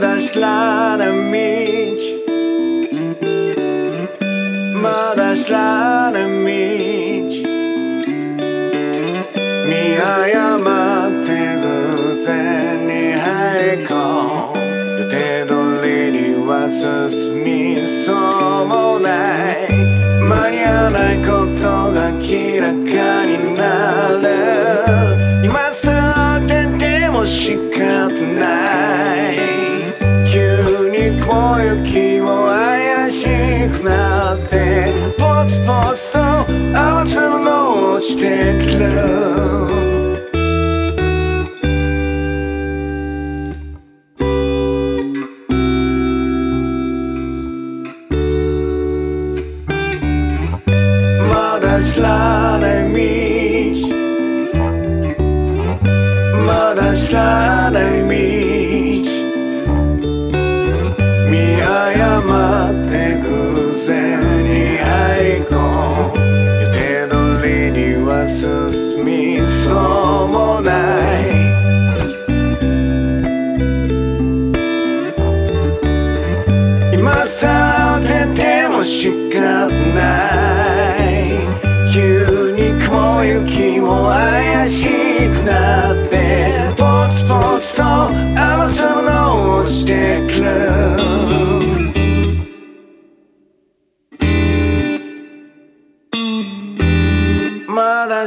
[0.00, 2.02] da szlana mieć
[4.82, 7.34] Ma da szlana mieć
[9.68, 14.04] Mi ajamatte guzen ni hariko
[14.98, 19.70] Yute dori ni wa susumi sou mo nai
[20.30, 21.24] 間に合わないこ
[21.60, 27.99] とが明らかになる今さ出てもしか
[51.82, 53.88] 知らない道。
[56.46, 58.08] まだ知らない道。
[61.30, 63.24] 見誤って偶
[63.86, 63.88] 然
[64.44, 66.12] に入り込む。
[66.72, 68.40] 手定通りには進
[69.04, 69.10] み
[69.64, 69.72] そ
[70.26, 70.70] うもな
[71.18, 71.22] い。
[76.94, 79.59] 今さ出ても失敗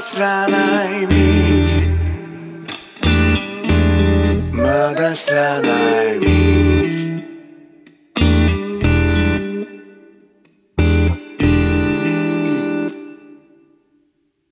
[0.00, 1.66] strana i mig
[4.52, 5.78] Mada strana
[6.14, 6.41] i mig